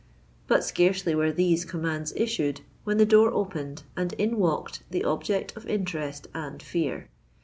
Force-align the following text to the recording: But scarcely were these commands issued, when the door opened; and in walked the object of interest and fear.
But 0.47 0.63
scarcely 0.63 1.13
were 1.13 1.31
these 1.31 1.63
commands 1.63 2.11
issued, 2.15 2.61
when 2.85 2.97
the 2.97 3.05
door 3.05 3.31
opened; 3.31 3.83
and 3.95 4.13
in 4.13 4.37
walked 4.39 4.81
the 4.89 5.03
object 5.03 5.55
of 5.55 5.67
interest 5.67 6.25
and 6.33 6.59
fear. 6.59 7.07